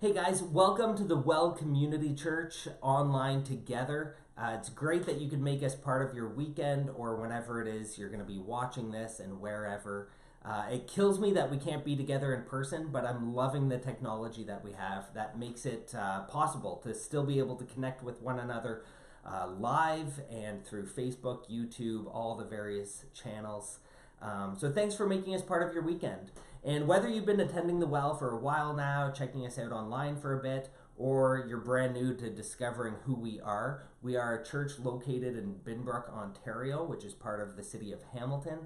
[0.00, 4.16] Hey guys, welcome to the Well Community Church online together.
[4.36, 7.68] Uh, it's great that you can make us part of your weekend or whenever it
[7.68, 10.10] is you're going to be watching this and wherever.
[10.44, 13.78] Uh, it kills me that we can't be together in person, but I'm loving the
[13.78, 18.02] technology that we have that makes it uh, possible to still be able to connect
[18.02, 18.82] with one another
[19.24, 23.78] uh, live and through Facebook, YouTube, all the various channels.
[24.20, 26.30] Um, so thanks for making us part of your weekend.
[26.64, 30.16] And whether you've been attending the well for a while now, checking us out online
[30.16, 34.44] for a bit, or you're brand new to discovering who we are, we are a
[34.44, 38.60] church located in Binbrook, Ontario, which is part of the city of Hamilton.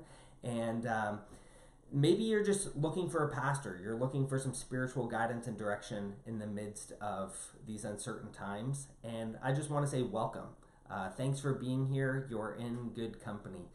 [0.44, 1.20] And um,
[1.92, 6.14] maybe you're just looking for a pastor, you're looking for some spiritual guidance and direction
[6.26, 7.36] in the midst of
[7.66, 8.88] these uncertain times.
[9.02, 10.50] And I just want to say welcome.
[10.88, 12.26] Uh, thanks for being here.
[12.30, 13.68] You're in good company.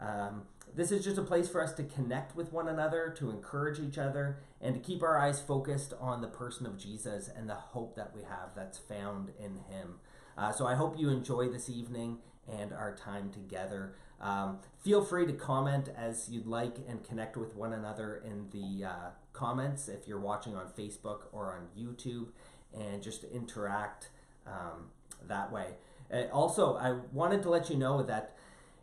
[0.00, 0.42] Um,
[0.74, 3.98] this is just a place for us to connect with one another, to encourage each
[3.98, 7.94] other, and to keep our eyes focused on the person of Jesus and the hope
[7.96, 9.96] that we have that's found in Him.
[10.36, 12.18] Uh, so I hope you enjoy this evening
[12.50, 13.94] and our time together.
[14.20, 18.86] Um, feel free to comment as you'd like and connect with one another in the
[18.86, 22.28] uh, comments if you're watching on Facebook or on YouTube,
[22.72, 24.08] and just interact
[24.46, 24.90] um,
[25.28, 25.74] that way.
[26.12, 28.36] Uh, also, I wanted to let you know that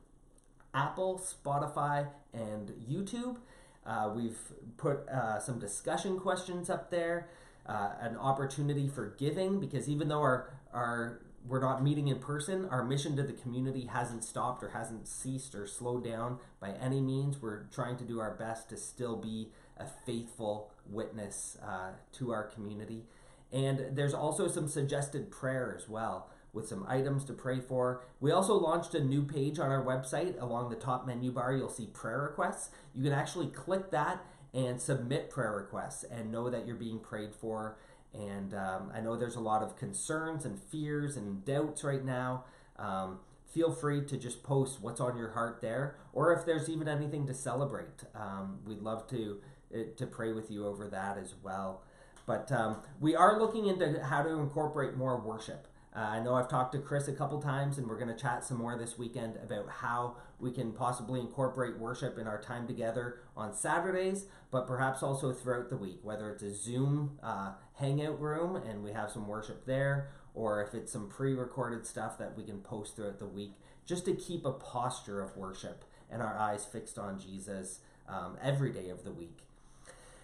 [0.73, 3.37] Apple, Spotify, and YouTube.
[3.85, 4.37] Uh, we've
[4.77, 7.29] put uh, some discussion questions up there,
[7.65, 12.67] uh, an opportunity for giving, because even though our, our we're not meeting in person,
[12.69, 17.01] our mission to the community hasn't stopped or hasn't ceased or slowed down by any
[17.01, 17.41] means.
[17.41, 22.43] We're trying to do our best to still be a faithful witness uh, to our
[22.43, 23.05] community.
[23.51, 28.01] And there's also some suggested prayer as well with some items to pray for.
[28.19, 30.41] We also launched a new page on our website.
[30.41, 32.69] Along the top menu bar, you'll see prayer requests.
[32.93, 34.23] You can actually click that
[34.53, 37.77] and submit prayer requests and know that you're being prayed for.
[38.13, 42.45] And um, I know there's a lot of concerns and fears and doubts right now.
[42.77, 43.19] Um,
[43.53, 47.27] feel free to just post what's on your heart there, or if there's even anything
[47.27, 48.03] to celebrate.
[48.15, 49.39] Um, we'd love to
[49.73, 51.83] uh, to pray with you over that as well.
[52.25, 55.67] But um, we are looking into how to incorporate more worship.
[55.95, 58.43] Uh, I know I've talked to Chris a couple times, and we're going to chat
[58.43, 63.19] some more this weekend about how we can possibly incorporate worship in our time together
[63.35, 68.55] on Saturdays, but perhaps also throughout the week, whether it's a Zoom uh, hangout room
[68.55, 72.43] and we have some worship there, or if it's some pre recorded stuff that we
[72.43, 73.53] can post throughout the week,
[73.85, 78.71] just to keep a posture of worship and our eyes fixed on Jesus um, every
[78.71, 79.48] day of the week.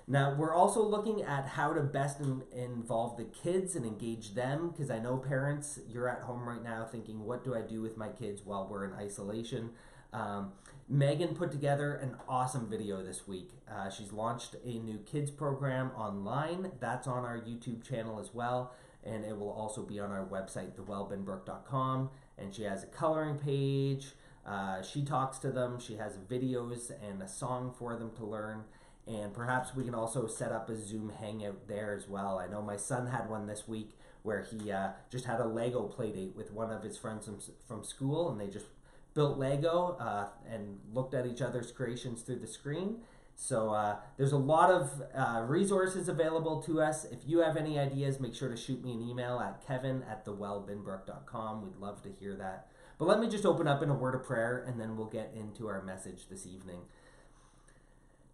[0.08, 4.70] Now, we're also looking at how to best in, involve the kids and engage them
[4.70, 7.98] because I know parents, you're at home right now thinking, what do I do with
[7.98, 9.72] my kids while we're in isolation?
[10.14, 10.54] Um,
[10.88, 13.50] Megan put together an awesome video this week.
[13.70, 16.72] Uh, she's launched a new kids program online.
[16.80, 18.74] That's on our YouTube channel as well,
[19.04, 22.12] and it will also be on our website, thewellbinbrook.com.
[22.38, 24.10] And she has a coloring page.
[24.46, 25.80] Uh, she talks to them.
[25.80, 28.66] She has videos and a song for them to learn
[29.08, 32.40] and perhaps we can also set up a Zoom hangout there as well.
[32.40, 35.88] I know my son had one this week where he uh, just had a Lego
[35.88, 38.66] playdate with one of his friends from, from school, and they just
[39.14, 42.98] built Lego uh, and looked at each other's creations through the screen.
[43.36, 47.06] So uh, there's a lot of uh, resources available to us.
[47.06, 50.26] If you have any ideas, make sure to shoot me an email at kevin at
[50.26, 51.62] thewellbinbrook.com.
[51.62, 52.68] We'd love to hear that.
[52.98, 55.34] But let me just open up in a word of prayer, and then we'll get
[55.36, 56.80] into our message this evening.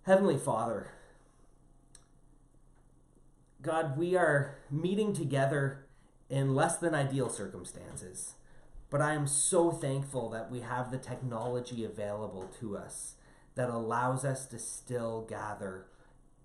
[0.03, 0.87] Heavenly Father,
[3.61, 5.85] God, we are meeting together
[6.27, 8.33] in less than ideal circumstances,
[8.89, 13.13] but I am so thankful that we have the technology available to us
[13.53, 15.85] that allows us to still gather,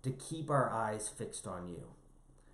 [0.03, 1.85] to keep our eyes fixed on you.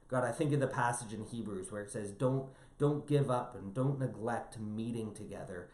[0.07, 2.49] God, I think of the passage in Hebrews where it says, Don't,
[2.79, 5.69] don't give up and don't neglect meeting together.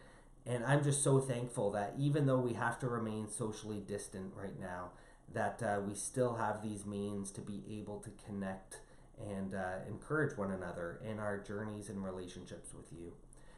[0.47, 4.59] And I'm just so thankful that even though we have to remain socially distant right
[4.59, 4.89] now,
[5.33, 8.81] that uh, we still have these means to be able to connect
[9.27, 13.13] and uh, encourage one another in our journeys and relationships with you.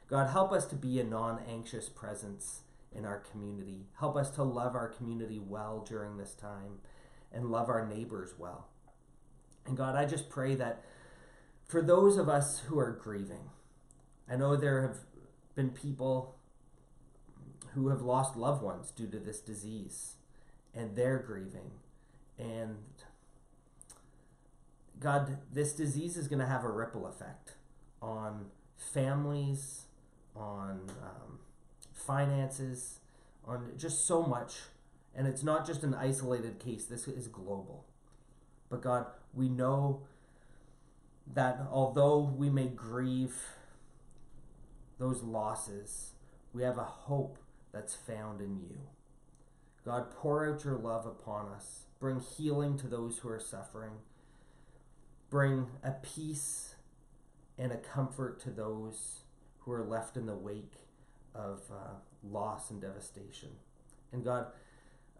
[0.09, 2.61] God, help us to be a non anxious presence
[2.93, 3.85] in our community.
[3.99, 6.79] Help us to love our community well during this time
[7.31, 8.67] and love our neighbors well.
[9.65, 10.83] And God, I just pray that
[11.63, 13.49] for those of us who are grieving,
[14.29, 14.97] I know there have
[15.55, 16.35] been people
[17.73, 20.15] who have lost loved ones due to this disease
[20.73, 21.71] and they're grieving.
[22.37, 22.77] And
[24.99, 27.53] God, this disease is going to have a ripple effect
[28.01, 28.47] on
[28.77, 29.85] families,
[30.35, 31.39] on um,
[31.93, 32.99] finances,
[33.45, 34.57] on just so much.
[35.15, 37.85] And it's not just an isolated case, this is global.
[38.69, 40.03] But God, we know
[41.33, 43.35] that although we may grieve
[44.99, 46.11] those losses,
[46.53, 47.37] we have a hope
[47.71, 48.77] that's found in you.
[49.85, 51.85] God, pour out your love upon us.
[51.99, 53.93] Bring healing to those who are suffering.
[55.29, 56.75] Bring a peace
[57.57, 59.21] and a comfort to those
[59.59, 60.73] who are left in the wake
[61.33, 61.93] of uh,
[62.23, 63.49] loss and devastation.
[64.11, 64.47] And God,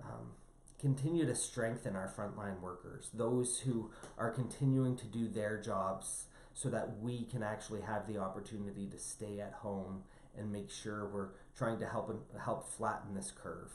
[0.04, 0.32] um,
[0.80, 6.70] continue to strengthen our frontline workers, those who are continuing to do their jobs so
[6.70, 10.04] that we can actually have the opportunity to stay at home
[10.38, 13.72] and make sure we're trying to help help flatten this curve.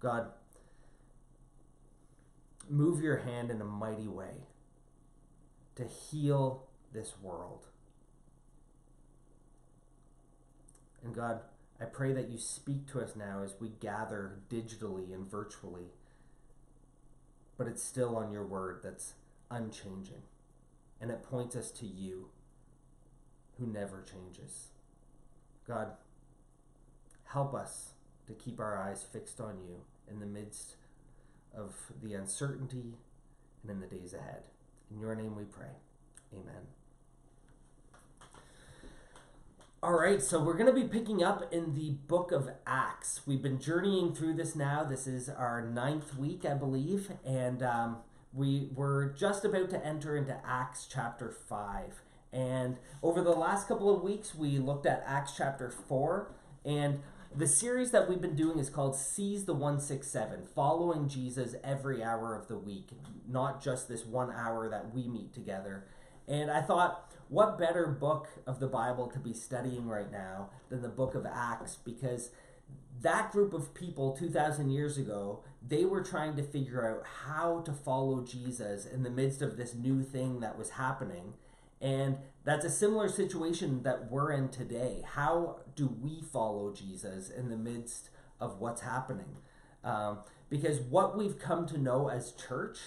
[0.00, 0.28] God,
[2.68, 4.46] move your hand in a mighty way
[5.76, 7.66] to heal this world.
[11.04, 11.40] And God,
[11.80, 15.92] I pray that you speak to us now as we gather digitally and virtually,
[17.56, 19.14] but it's still on your word that's
[19.50, 20.22] unchanging.
[21.00, 22.30] And it points us to you
[23.58, 24.68] who never changes.
[25.66, 25.92] God,
[27.24, 27.90] help us
[28.26, 29.76] to keep our eyes fixed on you
[30.10, 30.76] in the midst
[31.56, 32.94] of the uncertainty
[33.62, 34.42] and in the days ahead.
[34.90, 35.74] In your name we pray.
[36.32, 36.66] Amen.
[39.82, 43.20] All right, so we're going to be picking up in the book of Acts.
[43.26, 44.82] We've been journeying through this now.
[44.82, 47.98] This is our ninth week, I believe, and um,
[48.32, 52.02] we were just about to enter into Acts chapter 5.
[52.32, 56.32] And over the last couple of weeks, we looked at Acts chapter 4.
[56.64, 57.00] And
[57.36, 62.34] the series that we've been doing is called Seize the 167, following Jesus every hour
[62.34, 62.88] of the week,
[63.28, 65.84] not just this one hour that we meet together.
[66.26, 70.80] And I thought, what better book of the Bible to be studying right now than
[70.80, 71.76] the book of Acts?
[71.76, 72.30] Because
[73.02, 77.72] that group of people 2,000 years ago, they were trying to figure out how to
[77.72, 81.34] follow Jesus in the midst of this new thing that was happening.
[81.80, 85.02] And that's a similar situation that we're in today.
[85.04, 89.36] How do we follow Jesus in the midst of what's happening?
[89.84, 90.18] Um,
[90.48, 92.78] because what we've come to know as church,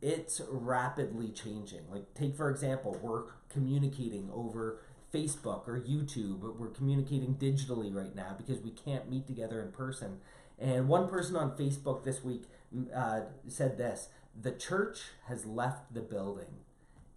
[0.00, 1.82] it's rapidly changing.
[1.90, 4.80] Like, take for example, we're communicating over
[5.12, 6.40] Facebook or YouTube.
[6.40, 10.18] We're communicating digitally right now because we can't meet together in person.
[10.58, 12.44] And one person on Facebook this week
[12.94, 14.08] uh, said this
[14.40, 16.58] The church has left the building.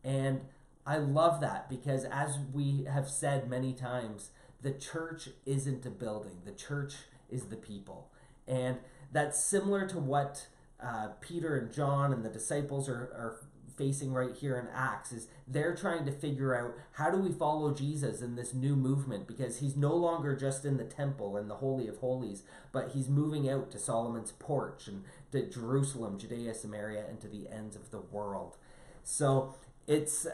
[0.04, 0.42] And
[0.86, 4.30] I love that because, as we have said many times,
[4.62, 6.96] the church isn't a building, the church
[7.30, 8.10] is the people.
[8.48, 8.78] And
[9.12, 10.48] that's similar to what
[10.82, 13.40] uh, Peter and John and the disciples are, are
[13.78, 17.74] facing right here in Acts is they're trying to figure out how do we follow
[17.74, 21.56] Jesus in this new movement because he's no longer just in the temple and the
[21.56, 27.06] holy of holies, but he's moving out to Solomon's porch and to Jerusalem, Judea, Samaria,
[27.08, 28.58] and to the ends of the world.
[29.04, 29.56] So
[29.88, 30.28] it's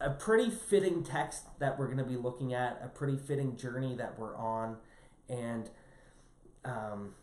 [0.00, 3.94] a pretty fitting text that we're going to be looking at, a pretty fitting journey
[3.96, 4.76] that we're on.
[5.28, 5.70] And
[6.64, 7.14] um,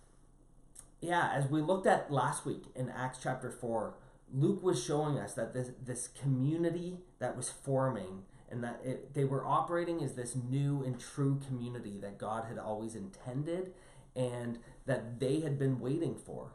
[1.02, 3.96] yeah, as we looked at last week in Acts chapter 4,
[4.34, 9.24] Luke was showing us that this, this community that was forming and that it, they
[9.24, 13.74] were operating as this new and true community that God had always intended
[14.16, 16.52] and that they had been waiting for.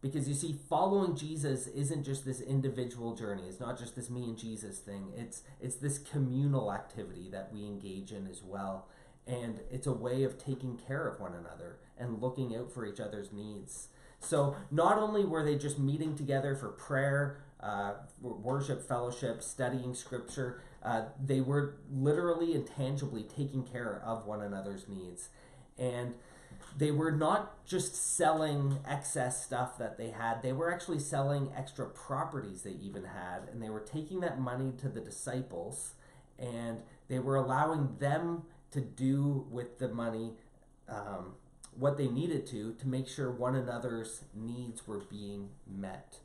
[0.00, 3.44] Because you see, following Jesus isn't just this individual journey.
[3.48, 5.12] It's not just this me and Jesus thing.
[5.16, 8.86] It's it's this communal activity that we engage in as well.
[9.26, 13.00] And it's a way of taking care of one another and looking out for each
[13.00, 13.88] other's needs.
[14.20, 20.62] So not only were they just meeting together for prayer, uh, worship, fellowship, studying scripture,
[20.82, 25.28] uh, they were literally and tangibly taking care of one another's needs.
[25.76, 26.14] And
[26.76, 31.86] they were not just selling excess stuff that they had, they were actually selling extra
[31.86, 33.48] properties they even had.
[33.50, 35.94] And they were taking that money to the disciples
[36.38, 40.32] and they were allowing them to do with the money
[40.88, 41.34] um,
[41.76, 46.18] what they needed to to make sure one another's needs were being met.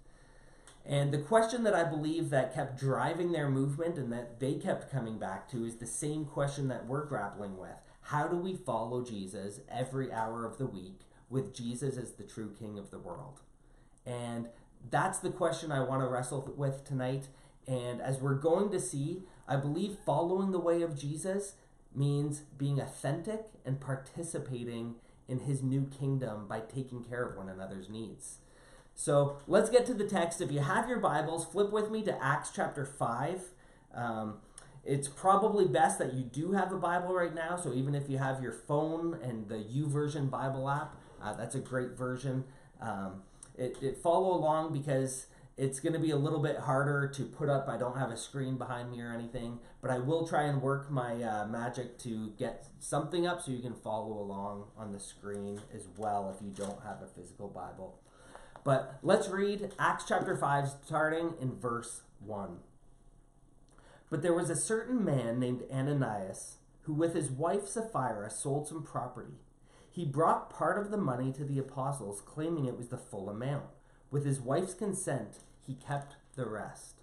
[0.85, 4.91] And the question that I believe that kept driving their movement and that they kept
[4.91, 7.69] coming back to is the same question that we're grappling with.
[8.03, 12.53] How do we follow Jesus every hour of the week with Jesus as the true
[12.57, 13.41] king of the world?
[14.05, 14.49] And
[14.89, 17.27] that's the question I want to wrestle with tonight.
[17.67, 21.53] And as we're going to see, I believe following the way of Jesus
[21.95, 24.95] means being authentic and participating
[25.27, 28.39] in his new kingdom by taking care of one another's needs.
[28.95, 30.41] So let's get to the text.
[30.41, 33.41] If you have your Bibles, flip with me to Acts chapter 5.
[33.95, 34.35] Um,
[34.85, 37.55] it's probably best that you do have a Bible right now.
[37.55, 41.59] So even if you have your phone and the YouVersion Bible app, uh, that's a
[41.59, 42.43] great version.
[42.81, 43.21] Um,
[43.57, 47.47] it, it follow along because it's going to be a little bit harder to put
[47.47, 47.69] up.
[47.69, 50.91] I don't have a screen behind me or anything, but I will try and work
[50.91, 55.61] my uh, magic to get something up so you can follow along on the screen
[55.73, 57.99] as well if you don't have a physical Bible.
[58.63, 62.57] But let's read Acts chapter 5, starting in verse 1.
[64.13, 68.83] But there was a certain man named Ananias who, with his wife Sapphira, sold some
[68.83, 69.39] property.
[69.89, 73.63] He brought part of the money to the apostles, claiming it was the full amount.
[74.11, 77.01] With his wife's consent, he kept the rest.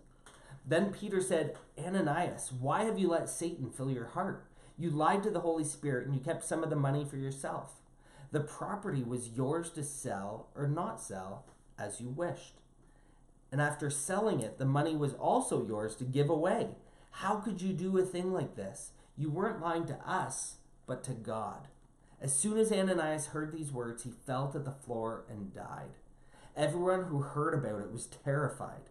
[0.64, 4.46] Then Peter said, Ananias, why have you let Satan fill your heart?
[4.78, 7.72] You lied to the Holy Spirit and you kept some of the money for yourself.
[8.30, 11.44] The property was yours to sell or not sell
[11.76, 12.60] as you wished.
[13.50, 16.68] And after selling it, the money was also yours to give away.
[17.10, 18.92] How could you do a thing like this?
[19.16, 21.68] You weren't lying to us, but to God.
[22.20, 25.96] As soon as Ananias heard these words, he fell to the floor and died.
[26.56, 28.90] Everyone who heard about it was terrified.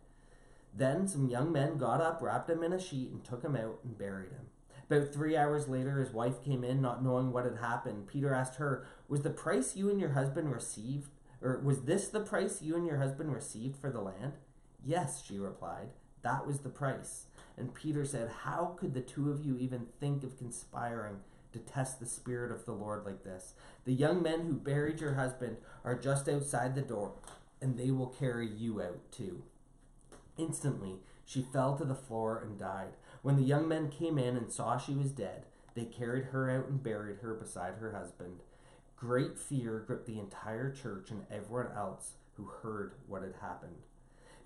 [0.73, 3.79] Then some young men got up, wrapped him in a sheet, and took him out
[3.83, 4.47] and buried him.
[4.89, 8.07] About three hours later, his wife came in, not knowing what had happened.
[8.07, 11.11] Peter asked her, Was the price you and your husband received,
[11.41, 14.33] or was this the price you and your husband received for the land?
[14.83, 15.89] Yes, she replied.
[16.23, 17.25] That was the price.
[17.59, 21.17] And Peter said, How could the two of you even think of conspiring
[21.51, 23.53] to test the Spirit of the Lord like this?
[23.83, 27.13] The young men who buried your husband are just outside the door,
[27.61, 29.43] and they will carry you out too.
[30.37, 32.93] Instantly, she fell to the floor and died.
[33.21, 36.69] When the young men came in and saw she was dead, they carried her out
[36.69, 38.39] and buried her beside her husband.
[38.95, 43.83] Great fear gripped the entire church and everyone else who heard what had happened.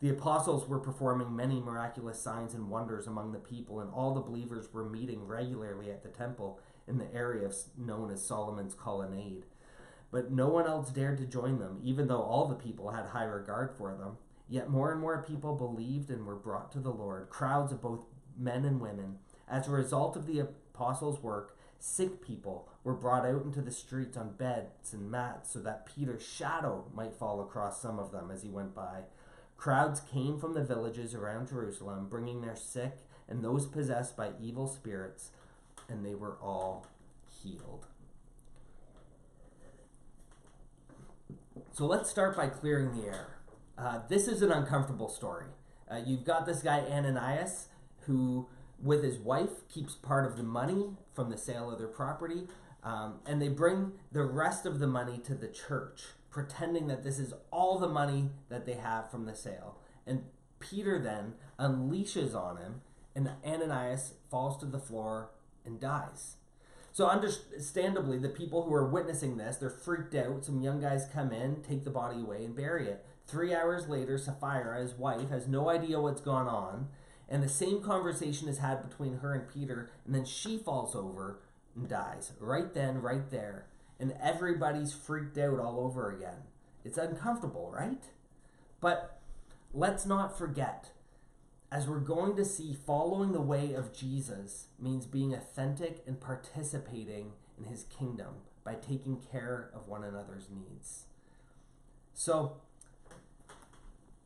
[0.03, 4.19] The apostles were performing many miraculous signs and wonders among the people, and all the
[4.19, 9.45] believers were meeting regularly at the temple in the area known as Solomon's Colonnade.
[10.11, 13.23] But no one else dared to join them, even though all the people had high
[13.23, 14.17] regard for them.
[14.49, 18.01] Yet more and more people believed and were brought to the Lord, crowds of both
[18.37, 19.19] men and women.
[19.47, 24.17] As a result of the apostles' work, sick people were brought out into the streets
[24.17, 28.43] on beds and mats so that Peter's shadow might fall across some of them as
[28.43, 29.03] he went by.
[29.63, 32.97] Crowds came from the villages around Jerusalem, bringing their sick
[33.29, 35.31] and those possessed by evil spirits,
[35.87, 36.85] and they were all
[37.41, 37.85] healed.
[41.71, 43.37] So let's start by clearing the air.
[43.77, 45.47] Uh, this is an uncomfortable story.
[45.89, 47.69] Uh, you've got this guy, Ananias,
[48.01, 48.49] who,
[48.81, 52.47] with his wife, keeps part of the money from the sale of their property,
[52.83, 57.19] um, and they bring the rest of the money to the church pretending that this
[57.19, 59.77] is all the money that they have from the sale.
[60.05, 60.23] And
[60.59, 62.81] Peter then unleashes on him,
[63.15, 65.29] and Ananias falls to the floor
[65.63, 66.37] and dies.
[66.91, 70.45] So, understandably, the people who are witnessing this, they're freaked out.
[70.45, 73.05] Some young guys come in, take the body away, and bury it.
[73.25, 76.89] Three hours later, Sapphira, his wife, has no idea what's gone on,
[77.29, 81.39] and the same conversation is had between her and Peter, and then she falls over
[81.75, 82.33] and dies.
[82.39, 83.65] Right then, right there
[84.03, 86.43] and everybody's freaked out all over again.
[86.83, 88.03] It's uncomfortable, right?
[88.81, 89.21] But
[89.73, 90.91] let's not forget,
[91.71, 97.31] as we're going to see, following the way of Jesus means being authentic and participating
[97.57, 101.05] in his kingdom by taking care of one another's needs.
[102.13, 102.57] So,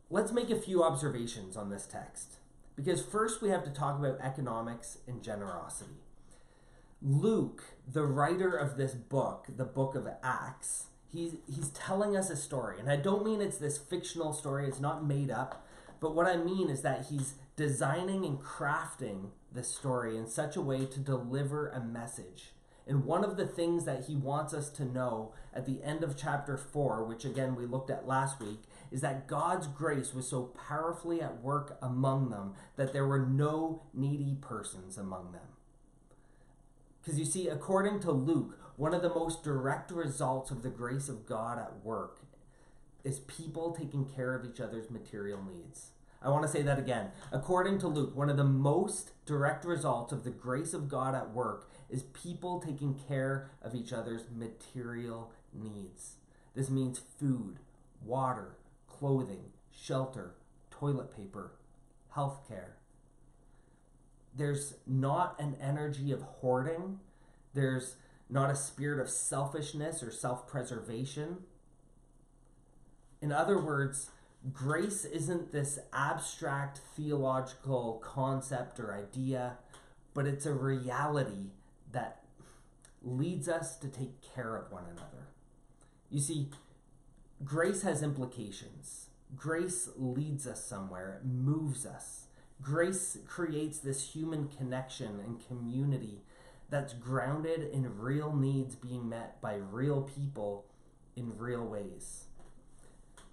[0.09, 2.37] let's make a few observations on this text.
[2.75, 6.01] Because first, we have to talk about economics and generosity.
[7.01, 12.35] Luke, the writer of this book, the book of Acts, he's he's telling us a
[12.35, 12.79] story.
[12.79, 15.67] And I don't mean it's this fictional story, it's not made up,
[15.99, 20.61] but what I mean is that he's designing and crafting the story in such a
[20.61, 22.53] way to deliver a message.
[22.87, 26.17] And one of the things that he wants us to know at the end of
[26.17, 28.61] chapter 4, which again we looked at last week,
[28.91, 33.83] is that God's grace was so powerfully at work among them that there were no
[33.93, 35.56] needy persons among them.
[37.07, 41.07] Because you see, according to Luke, one of the most direct results of the grace
[41.07, 42.19] of God at work
[43.05, 45.91] is people taking care of each other's material needs.
[46.21, 47.11] I want to say that again.
[47.31, 51.31] According to Luke, one of the most direct results of the grace of God at
[51.31, 56.15] work is people taking care of each other's material needs.
[56.55, 57.59] This means food,
[58.03, 60.35] water, clothing, shelter,
[60.69, 61.53] toilet paper,
[62.09, 62.75] health care
[64.37, 66.99] there's not an energy of hoarding.
[67.53, 67.95] There's
[68.29, 71.37] not a spirit of selfishness or self preservation.
[73.21, 74.11] In other words,
[74.53, 79.57] grace isn't this abstract theological concept or idea,
[80.13, 81.51] but it's a reality
[81.91, 82.23] that
[83.01, 85.29] leads us to take care of one another.
[86.11, 86.49] You see,
[87.43, 89.07] grace has implications.
[89.35, 92.26] Grace leads us somewhere, it moves us.
[92.61, 96.23] Grace creates this human connection and community
[96.69, 100.65] that's grounded in real needs being met by real people
[101.15, 102.25] in real ways.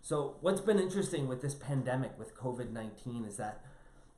[0.00, 3.64] So, what's been interesting with this pandemic with COVID 19 is that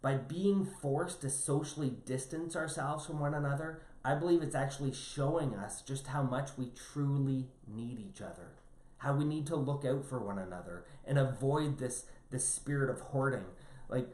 [0.02, 5.54] by being forced to socially distance ourselves from one another, I believe it's actually showing
[5.54, 8.52] us just how much we truly need each other,
[8.98, 13.00] how we need to look out for one another and avoid this, this spirit of
[13.00, 13.46] hoarding.
[13.88, 14.08] Like,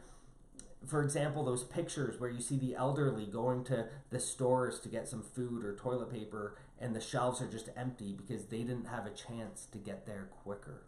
[0.86, 5.08] for example, those pictures where you see the elderly going to the stores to get
[5.08, 9.06] some food or toilet paper and the shelves are just empty because they didn't have
[9.06, 10.82] a chance to get there quicker.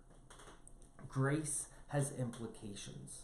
[1.08, 3.22] Grace has implications.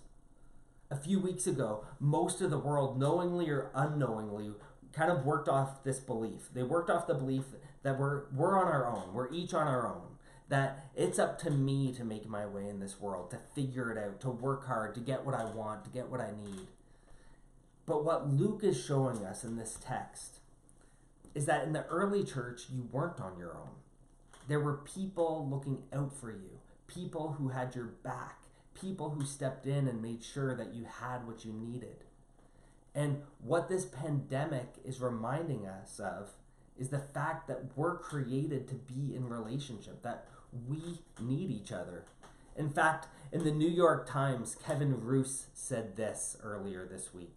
[0.91, 4.53] A few weeks ago, most of the world, knowingly or unknowingly,
[4.93, 6.49] kind of worked off this belief.
[6.53, 7.45] They worked off the belief
[7.83, 10.10] that we're, we're on our own, we're each on our own
[10.51, 13.97] that it's up to me to make my way in this world, to figure it
[13.97, 16.67] out, to work hard, to get what I want, to get what I need.
[17.87, 20.41] But what Luke is showing us in this text
[21.37, 23.71] is that in the early church, you weren't on your own.
[24.49, 28.41] There were people looking out for you, people who had your back,
[28.81, 32.05] people who stepped in and made sure that you had what you needed.
[32.93, 36.31] And what this pandemic is reminding us of
[36.77, 40.27] is the fact that we're created to be in relationship, that
[40.69, 42.05] we need each other.
[42.57, 47.37] In fact, in the New York Times, Kevin Roose said this earlier this week.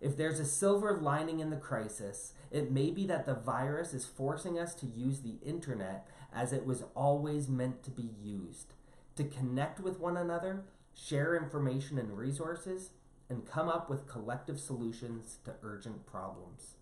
[0.00, 4.04] If there's a silver lining in the crisis, it may be that the virus is
[4.04, 8.72] forcing us to use the internet as it was always meant to be used
[9.16, 12.90] to connect with one another, share information and resources,
[13.28, 16.76] and come up with collective solutions to urgent problems.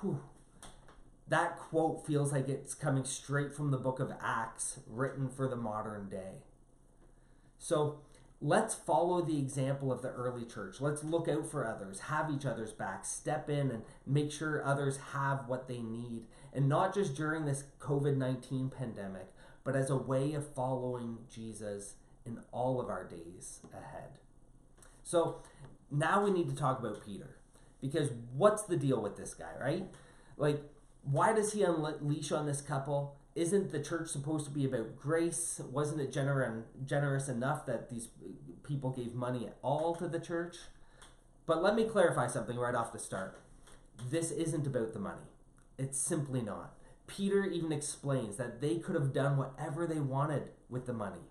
[0.00, 0.20] Whew
[1.28, 5.56] that quote feels like it's coming straight from the book of Acts, written for the
[5.56, 6.42] modern day.
[7.58, 8.00] So
[8.40, 10.80] let's follow the example of the early church.
[10.80, 14.98] Let's look out for others, have each other's back, step in and make sure others
[15.12, 16.24] have what they need.
[16.52, 19.28] And not just during this COVID 19 pandemic,
[19.64, 24.18] but as a way of following Jesus in all of our days ahead.
[25.02, 25.42] So
[25.90, 27.36] now we need to talk about Peter.
[27.80, 29.86] Because what's the deal with this guy, right?
[30.36, 30.62] Like,
[31.02, 33.16] why does he unleash on this couple?
[33.34, 35.60] Isn't the church supposed to be about grace?
[35.70, 38.08] Wasn't it gener- generous enough that these
[38.62, 40.56] people gave money at all to the church?
[41.46, 43.40] But let me clarify something right off the start.
[44.10, 45.28] This isn't about the money.
[45.78, 46.74] It's simply not.
[47.06, 51.22] Peter even explains that they could have done whatever they wanted with the money.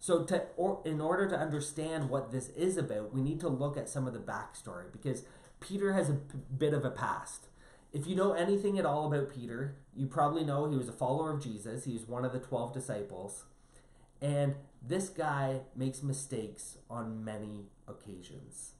[0.00, 3.76] So, to, or, in order to understand what this is about, we need to look
[3.76, 5.24] at some of the backstory because
[5.60, 7.46] Peter has a p- bit of a past
[7.92, 11.32] if you know anything at all about Peter, you probably know he was a follower
[11.32, 11.84] of Jesus.
[11.84, 13.44] He was one of the 12 disciples.
[14.20, 18.72] And this guy makes mistakes on many occasions.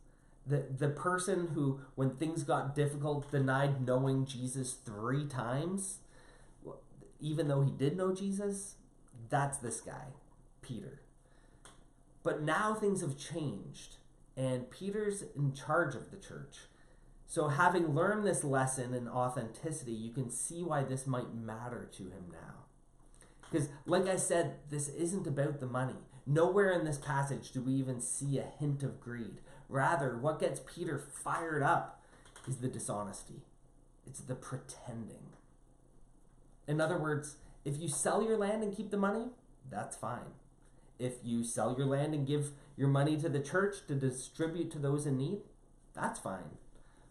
[0.47, 5.99] The, the person who, when things got difficult, denied knowing Jesus three times,
[7.21, 8.77] even though he did know Jesus,
[9.29, 10.07] that's this guy,
[10.63, 11.01] Peter.
[12.23, 13.97] But now things have changed,
[14.37, 16.57] and Peter's in charge of the church.
[17.33, 22.03] So, having learned this lesson in authenticity, you can see why this might matter to
[22.03, 22.67] him now.
[23.51, 25.97] Because, like I said, this isn't about the money.
[26.27, 29.41] Nowhere in this passage do we even see a hint of greed.
[29.71, 32.05] Rather, what gets Peter fired up
[32.47, 33.41] is the dishonesty,
[34.07, 35.31] it's the pretending.
[36.69, 39.29] In other words, if you sell your land and keep the money,
[39.71, 40.35] that's fine.
[40.99, 44.79] If you sell your land and give your money to the church to distribute to
[44.79, 45.39] those in need,
[45.95, 46.59] that's fine.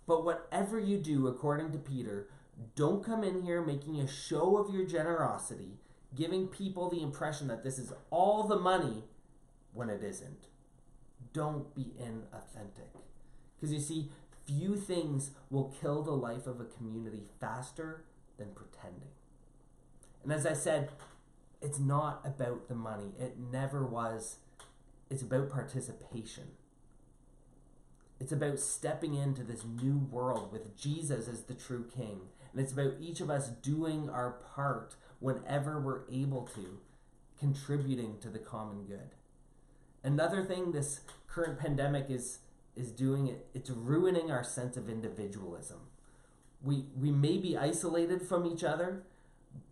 [0.08, 2.28] But whatever you do, according to Peter,
[2.76, 5.78] don't come in here making a show of your generosity,
[6.16, 9.04] giving people the impression that this is all the money
[9.74, 10.48] when it isn't.
[11.34, 13.00] Don't be inauthentic.
[13.56, 14.10] Because you see,
[14.46, 18.04] few things will kill the life of a community faster
[18.38, 19.12] than pretending.
[20.24, 20.90] And as I said,
[21.62, 24.38] it's not about the money, it never was.
[25.10, 26.52] It's about participation.
[28.22, 32.22] It's about stepping into this new world with Jesus as the true king.
[32.52, 36.80] And it's about each of us doing our part whenever we're able to,
[37.40, 39.16] contributing to the common good.
[40.04, 42.40] Another thing this current pandemic is
[42.76, 45.80] is doing it it's ruining our sense of individualism.
[46.64, 49.04] we we may be isolated from each other,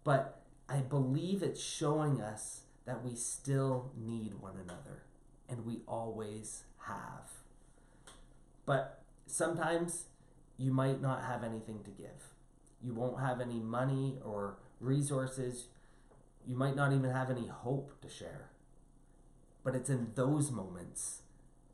[0.04, 5.04] but I believe it's showing us that we still need one another,
[5.48, 7.38] and we always have.
[8.69, 10.05] But sometimes
[10.60, 12.36] you might not have anything to give.
[12.84, 15.69] You won't have any money or resources.
[16.45, 18.51] You might not even have any hope to share.
[19.63, 21.23] But it's in those moments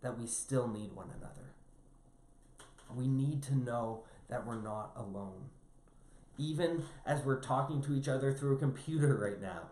[0.03, 1.51] that we still need one another.
[2.95, 5.49] We need to know that we're not alone.
[6.37, 9.63] Even as we're talking to each other through a computer right now,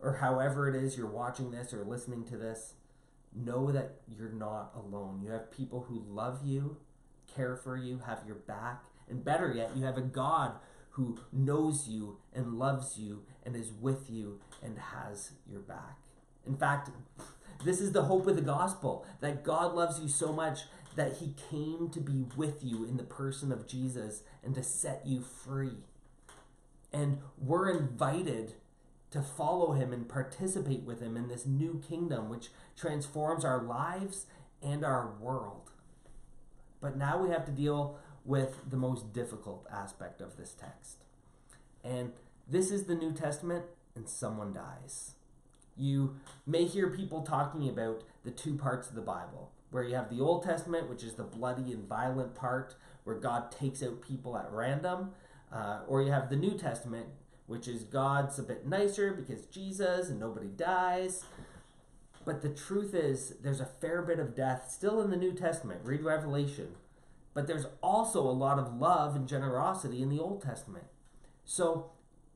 [0.00, 2.72] or however it is you're watching this or listening to this,
[3.34, 5.20] know that you're not alone.
[5.24, 6.76] You have people who love you,
[7.34, 10.52] care for you, have your back, and better yet, you have a God
[10.90, 15.98] who knows you and loves you and is with you and has your back.
[16.46, 16.90] In fact,
[17.64, 20.60] this is the hope of the gospel that God loves you so much
[20.96, 25.02] that he came to be with you in the person of Jesus and to set
[25.06, 25.78] you free.
[26.92, 28.54] And we're invited
[29.12, 34.26] to follow him and participate with him in this new kingdom, which transforms our lives
[34.62, 35.70] and our world.
[36.80, 40.98] But now we have to deal with the most difficult aspect of this text.
[41.84, 42.12] And
[42.48, 45.14] this is the New Testament, and someone dies.
[45.76, 50.10] You may hear people talking about the two parts of the Bible, where you have
[50.10, 54.36] the Old Testament, which is the bloody and violent part, where God takes out people
[54.36, 55.10] at random,
[55.52, 57.06] uh, or you have the New Testament,
[57.52, 61.22] which is God's a bit nicer because Jesus and nobody dies.
[62.24, 65.82] But the truth is, there's a fair bit of death still in the New Testament.
[65.84, 66.68] Read Revelation.
[67.34, 70.86] But there's also a lot of love and generosity in the Old Testament.
[71.44, 71.90] So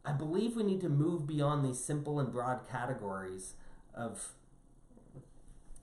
[0.05, 3.55] I believe we need to move beyond these simple and broad categories
[3.95, 4.33] of,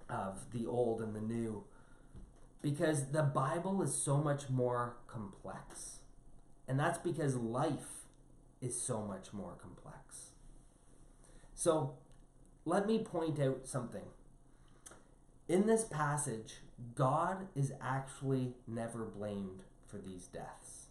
[0.08, 1.64] of the old and the new
[2.62, 6.02] because the Bible is so much more complex.
[6.68, 8.03] And that's because life
[8.64, 10.32] is so much more complex.
[11.54, 11.96] So
[12.66, 14.06] let me point out something.
[15.50, 16.56] In this passage,
[16.96, 20.88] God is actually never blamed for these deaths.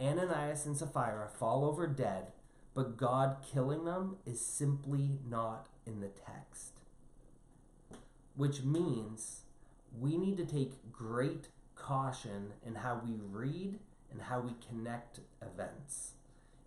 [0.00, 2.32] Ananias and Sapphira fall over dead,
[2.74, 6.80] but God killing them is simply not in the text.
[8.34, 9.42] Which means
[10.00, 13.78] we need to take great caution in how we read
[14.10, 16.14] and how we connect events.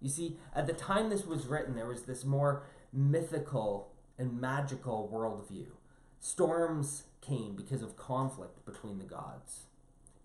[0.06, 2.62] You see, at the time this was written, there was this more
[2.94, 3.89] mythical
[4.20, 5.70] and magical worldview.
[6.20, 9.63] Storms came because of conflict between the gods.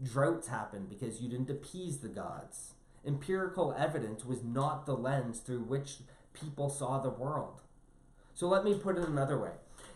[0.03, 2.75] Droughts happened because you didn't appease the gods.
[3.07, 6.01] Empirical evidence was not the lens through which
[6.35, 7.62] people saw the world.
[8.35, 9.53] So let me put it another way.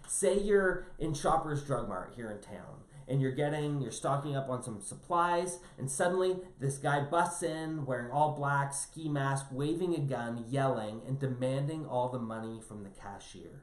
[0.09, 4.49] Say you're in Shoppers Drug Mart here in town and you're getting you're stocking up
[4.49, 9.95] on some supplies and suddenly this guy busts in wearing all black ski mask waving
[9.95, 13.63] a gun yelling and demanding all the money from the cashier.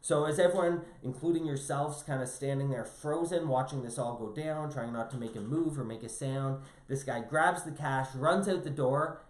[0.00, 4.72] So as everyone including yourselves kind of standing there frozen watching this all go down
[4.72, 8.08] trying not to make a move or make a sound this guy grabs the cash
[8.14, 9.22] runs out the door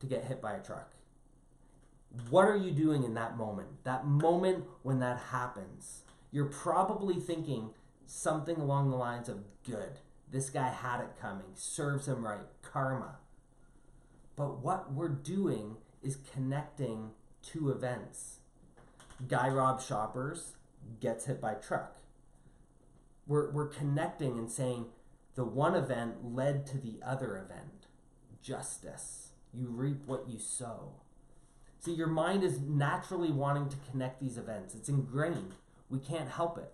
[0.00, 0.92] to get hit by a truck.
[2.30, 3.84] What are you doing in that moment?
[3.84, 6.02] That moment when that happens.
[6.30, 7.70] You're probably thinking
[8.08, 10.00] something along the lines of good.
[10.30, 13.16] This guy had it coming, serves him right, karma.
[14.34, 17.10] But what we're doing is connecting
[17.42, 18.38] two events.
[19.26, 20.52] Guy robs shoppers,
[21.00, 21.98] gets hit by truck.
[23.26, 24.86] We're, we're connecting and saying
[25.34, 27.86] the one event led to the other event.
[28.42, 29.32] Justice.
[29.52, 30.92] You reap what you sow.
[31.80, 34.74] See, your mind is naturally wanting to connect these events.
[34.74, 35.54] It's ingrained.
[35.90, 36.72] We can't help it.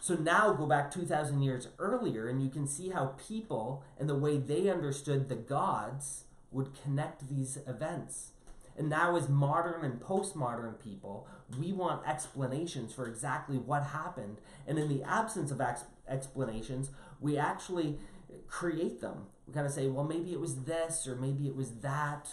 [0.00, 4.14] So now go back 2,000 years earlier, and you can see how people and the
[4.14, 8.32] way they understood the gods would connect these events.
[8.76, 11.26] And now, as modern and postmodern people,
[11.58, 14.38] we want explanations for exactly what happened.
[14.68, 17.98] And in the absence of ex- explanations, we actually
[18.46, 19.26] create them.
[19.48, 22.28] We kind of say, well, maybe it was this or maybe it was that.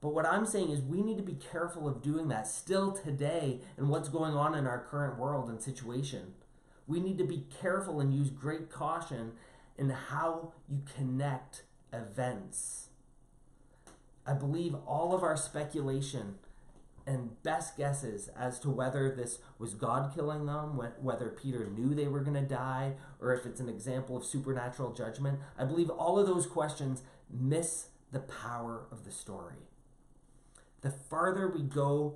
[0.00, 3.60] But what I'm saying is, we need to be careful of doing that still today
[3.76, 6.34] and what's going on in our current world and situation
[6.86, 9.32] we need to be careful and use great caution
[9.76, 12.88] in how you connect events.
[14.26, 16.36] I believe all of our speculation
[17.06, 22.08] and best guesses as to whether this was God killing them, whether Peter knew they
[22.08, 26.18] were going to die, or if it's an example of supernatural judgment, I believe all
[26.18, 29.68] of those questions miss the power of the story.
[30.80, 32.14] The farther we go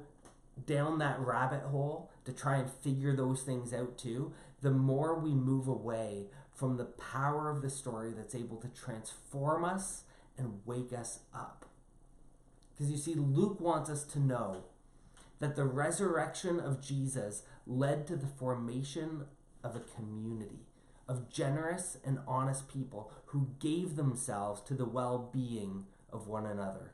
[0.66, 5.32] down that rabbit hole to try and figure those things out too, the more we
[5.32, 10.02] move away from the power of the story that's able to transform us
[10.36, 11.66] and wake us up.
[12.74, 14.64] Because you see, Luke wants us to know
[15.38, 19.26] that the resurrection of Jesus led to the formation
[19.62, 20.66] of a community
[21.08, 26.92] of generous and honest people who gave themselves to the well being of one another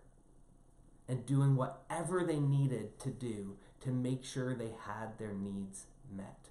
[1.08, 6.43] and doing whatever they needed to do to make sure they had their needs met.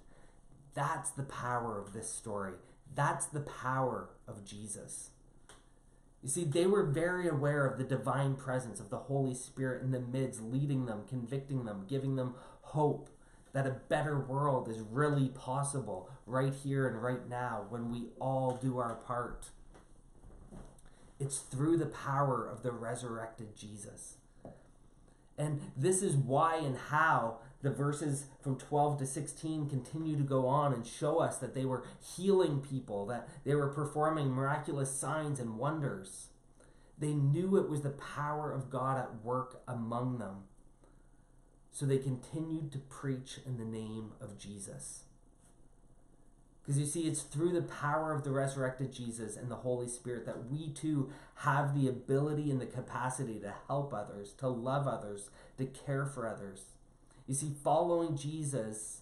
[0.74, 2.54] That's the power of this story.
[2.94, 5.10] That's the power of Jesus.
[6.22, 9.90] You see, they were very aware of the divine presence of the Holy Spirit in
[9.90, 13.10] the midst, leading them, convicting them, giving them hope
[13.52, 18.58] that a better world is really possible right here and right now when we all
[18.60, 19.46] do our part.
[21.20, 24.16] It's through the power of the resurrected Jesus.
[25.38, 30.46] And this is why and how the verses from 12 to 16 continue to go
[30.46, 35.40] on and show us that they were healing people, that they were performing miraculous signs
[35.40, 36.28] and wonders.
[36.98, 40.44] They knew it was the power of God at work among them.
[41.72, 45.04] So they continued to preach in the name of Jesus.
[46.62, 50.26] Because you see, it's through the power of the resurrected Jesus and the Holy Spirit
[50.26, 55.30] that we too have the ability and the capacity to help others, to love others,
[55.58, 56.73] to care for others.
[57.26, 59.00] You see, following Jesus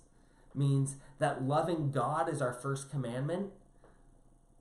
[0.55, 3.51] means that loving God is our first commandment,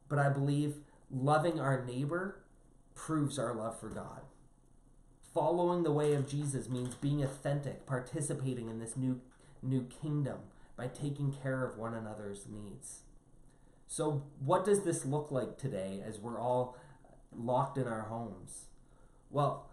[0.10, 0.76] but I believe
[1.10, 2.42] loving our neighbor
[2.96, 4.22] proves our love for God.
[5.34, 9.22] Following the way of Jesus means being authentic, participating in this new,
[9.62, 10.40] new kingdom
[10.76, 13.02] by taking care of one another's needs.
[13.88, 16.78] So, what does this look like today as we're all
[17.36, 18.66] locked in our homes?
[19.30, 19.70] Well,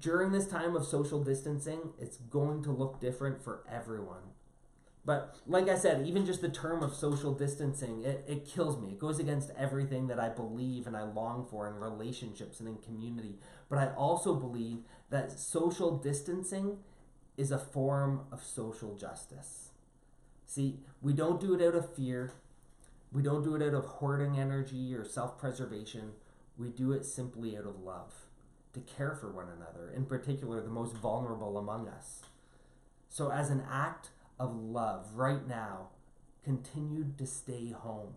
[0.00, 4.22] during this time of social distancing, it's going to look different for everyone.
[5.04, 8.90] But like I said, even just the term of social distancing, it, it kills me.
[8.90, 12.78] It goes against everything that I believe and I long for in relationships and in
[12.78, 13.38] community.
[13.68, 14.78] But I also believe
[15.10, 16.78] that social distancing
[17.36, 19.70] is a form of social justice.
[20.44, 22.32] See, we don't do it out of fear.
[23.12, 26.12] We don't do it out of hoarding energy or self preservation.
[26.58, 28.12] We do it simply out of love,
[28.76, 32.22] to care for one another, in particular, the most vulnerable among us.
[33.08, 35.88] So, as an act of love right now,
[36.44, 38.14] continue to stay home,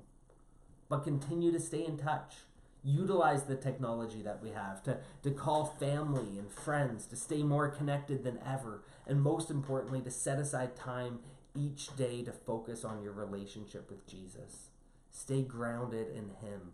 [0.89, 2.35] but continue to stay in touch.
[2.83, 7.69] Utilize the technology that we have to, to call family and friends, to stay more
[7.69, 11.19] connected than ever, and most importantly, to set aside time
[11.55, 14.69] each day to focus on your relationship with Jesus.
[15.09, 16.73] Stay grounded in Him.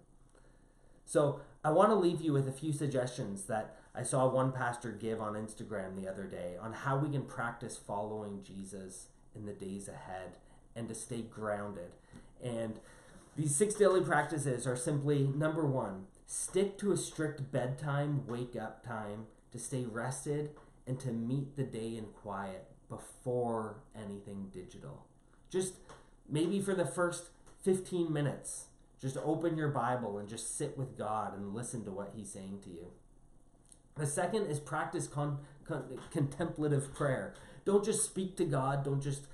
[1.05, 4.91] So, I want to leave you with a few suggestions that I saw one pastor
[4.91, 9.53] give on Instagram the other day on how we can practice following Jesus in the
[9.53, 10.37] days ahead
[10.75, 11.91] and to stay grounded.
[12.43, 12.79] And
[13.35, 18.85] these six daily practices are simply number one, stick to a strict bedtime, wake up
[18.85, 20.51] time to stay rested
[20.85, 25.05] and to meet the day in quiet before anything digital.
[25.49, 25.75] Just
[26.29, 27.29] maybe for the first
[27.63, 28.65] 15 minutes,
[29.05, 32.61] just open your Bible and just sit with God and listen to what He's saying
[32.63, 32.87] to you.
[33.97, 37.35] The second is practice con- con- contemplative prayer.
[37.65, 39.27] Don't just speak to God, don't just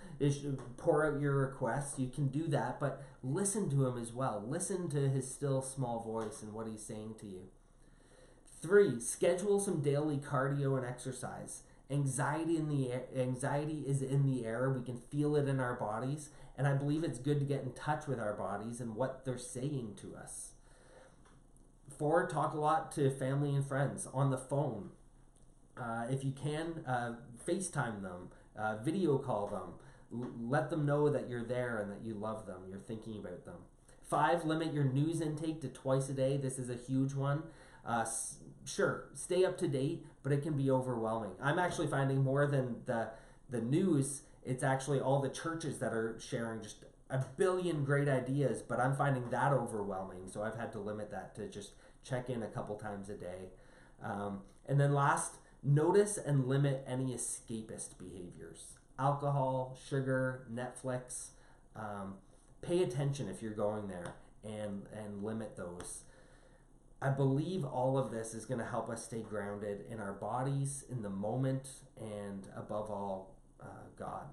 [0.75, 1.97] pour out your requests.
[1.97, 4.43] You can do that, but listen to Him as well.
[4.45, 7.43] Listen to His still small voice and what He's saying to you.
[8.62, 14.45] Three, schedule some daily cardio and exercise anxiety in the air, anxiety is in the
[14.45, 14.69] air.
[14.69, 17.71] We can feel it in our bodies and i believe it's good to get in
[17.71, 20.51] touch with our bodies and what they're saying to us.
[21.97, 24.89] Four talk a lot to family and friends on the phone.
[25.77, 27.13] Uh, if you can uh,
[27.47, 29.73] facetime them uh, video call them
[30.13, 33.45] L- let them know that you're there and that you love them you're thinking about
[33.45, 33.56] them.
[34.08, 36.36] Five limit your news intake to twice a day.
[36.38, 37.43] This is a huge one.
[37.86, 38.06] Uh,
[38.65, 41.32] sure, stay up to date, but it can be overwhelming.
[41.41, 43.10] I'm actually finding more than the
[43.50, 44.24] the news.
[44.43, 46.78] It's actually all the churches that are sharing just
[47.10, 50.28] a billion great ideas, but I'm finding that overwhelming.
[50.28, 51.71] So I've had to limit that to just
[52.04, 53.50] check in a couple times a day.
[54.04, 61.30] Um, and then last, notice and limit any escapist behaviors alcohol, sugar, Netflix.
[61.76, 62.15] Um,
[62.62, 66.04] pay attention if you're going there and, and limit those.
[67.01, 70.85] I believe all of this is going to help us stay grounded in our bodies,
[70.89, 71.67] in the moment,
[71.99, 73.65] and above all, uh,
[73.97, 74.25] God.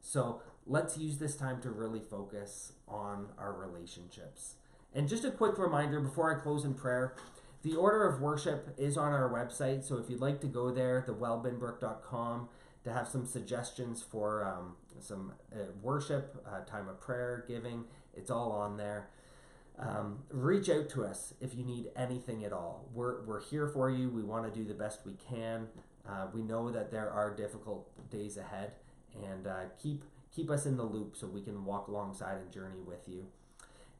[0.00, 4.54] So let's use this time to really focus on our relationships.
[4.94, 7.14] And just a quick reminder before I close in prayer
[7.62, 9.84] the order of worship is on our website.
[9.84, 12.48] So if you'd like to go there, thewellbinbrook.com,
[12.84, 18.30] to have some suggestions for um, some uh, worship, uh, time of prayer, giving, it's
[18.30, 19.10] all on there.
[19.78, 22.88] Um, reach out to us if you need anything at all.
[22.92, 24.10] We're, we're here for you.
[24.10, 25.68] We want to do the best we can.
[26.08, 28.72] Uh, we know that there are difficult days ahead,
[29.14, 32.80] and uh, keep keep us in the loop so we can walk alongside and journey
[32.86, 33.26] with you.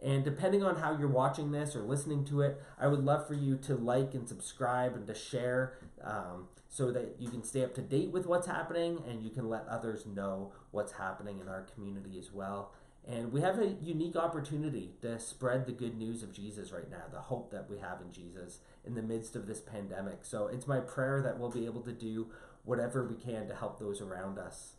[0.01, 3.35] And depending on how you're watching this or listening to it, I would love for
[3.35, 7.75] you to like and subscribe and to share um, so that you can stay up
[7.75, 11.63] to date with what's happening and you can let others know what's happening in our
[11.75, 12.73] community as well.
[13.09, 17.05] And we have a unique opportunity to spread the good news of Jesus right now,
[17.11, 20.19] the hope that we have in Jesus in the midst of this pandemic.
[20.23, 22.27] So it's my prayer that we'll be able to do
[22.65, 24.73] whatever we can to help those around us.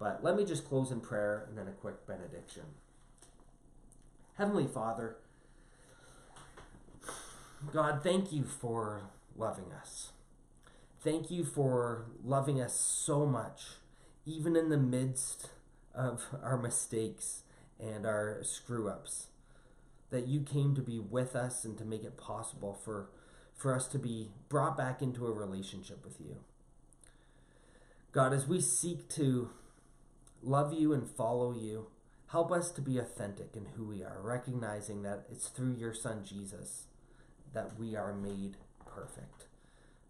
[0.00, 2.64] But let me just close in prayer and then a quick benediction.
[4.34, 5.18] Heavenly Father,
[7.72, 10.10] God, thank you for loving us.
[11.00, 13.62] Thank you for loving us so much,
[14.26, 15.50] even in the midst
[15.94, 17.44] of our mistakes
[17.80, 19.28] and our screw ups.
[20.10, 23.10] That you came to be with us and to make it possible for,
[23.54, 26.36] for us to be brought back into a relationship with you.
[28.12, 29.50] God, as we seek to
[30.42, 31.88] love you and follow you,
[32.28, 36.24] help us to be authentic in who we are, recognizing that it's through your Son
[36.24, 36.84] Jesus
[37.52, 39.46] that we are made perfect.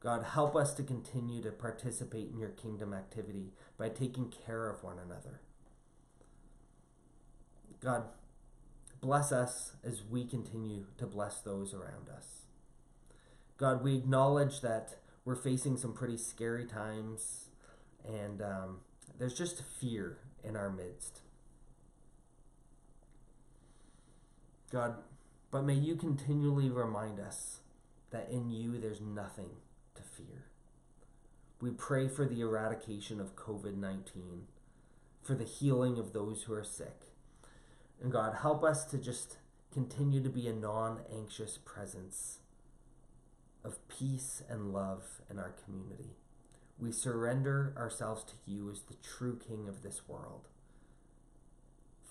[0.00, 4.85] God, help us to continue to participate in your kingdom activity by taking care of
[4.85, 5.40] one another.
[7.87, 8.03] God,
[9.01, 12.46] bless us as we continue to bless those around us.
[13.59, 17.44] God, we acknowledge that we're facing some pretty scary times
[18.05, 18.79] and um,
[19.20, 21.20] there's just fear in our midst.
[24.72, 24.96] God,
[25.53, 27.61] but may you continually remind us
[28.11, 29.51] that in you there's nothing
[29.94, 30.46] to fear.
[31.61, 34.49] We pray for the eradication of COVID 19,
[35.22, 37.12] for the healing of those who are sick.
[38.03, 39.39] And God, help us to just
[39.73, 42.39] continue to be a non anxious presence
[43.65, 46.17] of peace and love in our community.
[46.79, 50.49] We surrender ourselves to you as the true King of this world.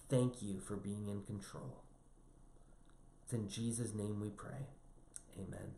[0.10, 1.84] Thank you for being in control.
[3.24, 4.68] It's in Jesus' name we pray.
[5.36, 5.74] Amen.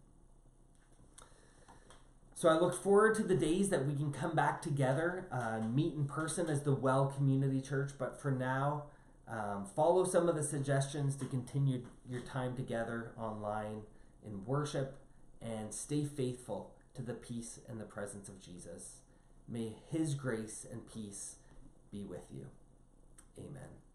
[2.36, 5.93] So I look forward to the days that we can come back together, uh, meet
[5.93, 7.91] in person as the Well Community Church.
[7.98, 8.84] But for now,
[9.29, 13.81] um, follow some of the suggestions to continue your time together online
[14.25, 14.97] in worship
[15.41, 19.01] and stay faithful to the peace and the presence of Jesus.
[19.47, 21.35] May his grace and peace
[21.91, 22.47] be with you.
[23.37, 23.87] Amen.